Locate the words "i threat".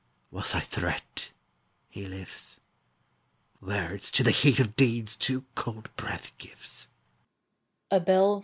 0.55-1.31